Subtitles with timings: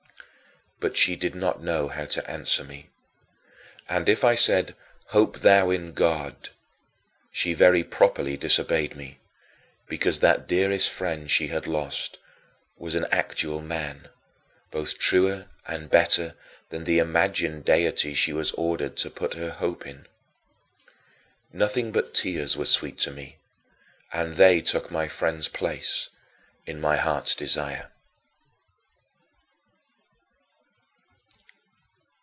[0.83, 2.89] But she did not know how to answer me.
[3.87, 4.75] And if I said,
[5.09, 6.49] "Hope thou in God,"
[7.31, 9.19] she very properly disobeyed me,
[9.87, 12.17] because that dearest friend she had lost
[12.77, 14.09] was as an actual man,
[14.71, 16.33] both truer and better
[16.69, 20.07] than the imagined deity she was ordered to put her hope in.
[21.53, 23.37] Nothing but tears were sweet to me
[24.11, 26.09] and they took my friend's place
[26.65, 27.91] in my heart's desire.